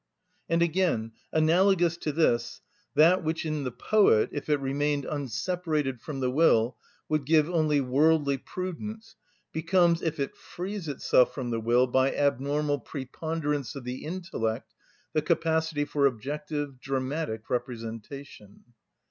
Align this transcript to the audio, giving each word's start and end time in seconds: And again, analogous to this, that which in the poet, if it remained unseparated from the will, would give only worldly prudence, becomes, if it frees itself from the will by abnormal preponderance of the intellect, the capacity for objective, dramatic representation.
And 0.49 0.63
again, 0.63 1.11
analogous 1.31 1.95
to 1.97 2.11
this, 2.11 2.61
that 2.95 3.23
which 3.23 3.45
in 3.45 3.65
the 3.65 3.71
poet, 3.71 4.29
if 4.33 4.49
it 4.49 4.59
remained 4.59 5.05
unseparated 5.05 5.99
from 6.01 6.21
the 6.21 6.31
will, 6.31 6.75
would 7.07 7.23
give 7.23 7.47
only 7.47 7.81
worldly 7.81 8.39
prudence, 8.39 9.15
becomes, 9.53 10.01
if 10.01 10.19
it 10.19 10.35
frees 10.35 10.87
itself 10.87 11.35
from 11.35 11.51
the 11.51 11.61
will 11.61 11.85
by 11.85 12.15
abnormal 12.15 12.79
preponderance 12.79 13.75
of 13.75 13.83
the 13.83 14.03
intellect, 14.03 14.73
the 15.13 15.21
capacity 15.21 15.85
for 15.85 16.07
objective, 16.07 16.79
dramatic 16.79 17.47
representation. 17.51 18.63